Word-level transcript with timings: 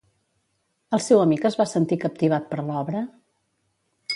El 0.97 1.03
seu 1.07 1.21
amic 1.25 1.45
es 1.49 1.57
va 1.59 1.67
sentir 1.73 1.99
captivat 2.05 2.49
per 2.55 2.67
l'obra? 2.71 3.07